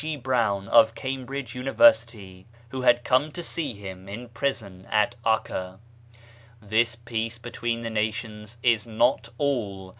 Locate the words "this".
6.59-6.95